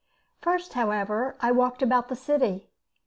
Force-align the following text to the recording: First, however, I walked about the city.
First, 0.41 0.73
however, 0.73 1.35
I 1.41 1.51
walked 1.51 1.83
about 1.83 2.07
the 2.07 2.15
city. 2.15 2.71